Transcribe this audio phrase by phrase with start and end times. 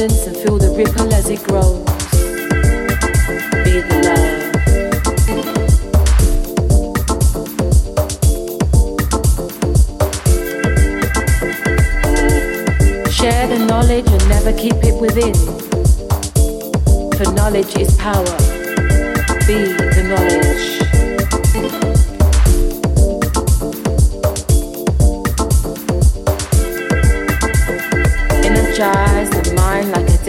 [0.00, 1.78] abundance and feel the ripple as it grows.
[3.64, 4.40] Be the love.
[13.12, 15.34] Share the knowledge and never keep it within.
[17.16, 18.38] For knowledge is power.
[19.46, 20.79] Be the knowledge.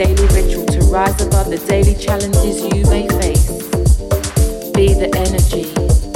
[0.03, 3.51] daily ritual to rise above the daily challenges you may face.
[4.71, 6.10] Be the energy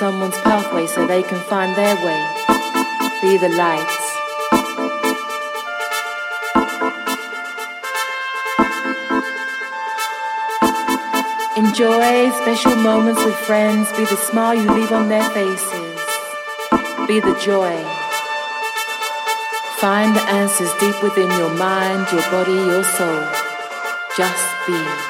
[0.00, 2.22] someone's pathway so they can find their way.
[3.20, 3.92] Be the light.
[11.54, 13.92] Enjoy special moments with friends.
[13.92, 16.00] Be the smile you leave on their faces.
[17.06, 17.76] Be the joy.
[19.84, 23.22] Find the answers deep within your mind, your body, your soul.
[24.16, 25.09] Just be.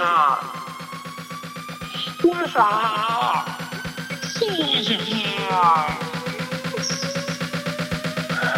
[0.00, 0.38] 呀，
[2.22, 3.44] 多少？
[4.22, 4.94] 谢谢
[5.50, 5.52] 呀。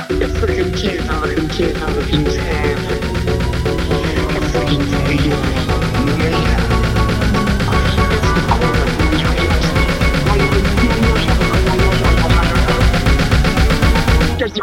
[0.08, 2.78] The freaking kids are looking kids are looking sad.
[4.34, 5.66] The freaking video is
[6.16, 6.52] made up.
[14.38, 14.54] Just